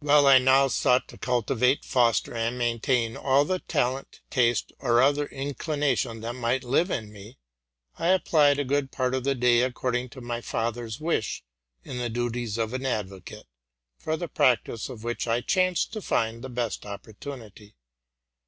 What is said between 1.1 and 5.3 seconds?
cultivate, foster, and maintain all the talent, taste, or other